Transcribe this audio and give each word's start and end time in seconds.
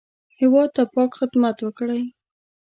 هېواد 0.39 0.69
ته 0.75 0.83
پاک 0.93 1.11
خدمت 1.19 1.57
وکړئ 1.61 2.03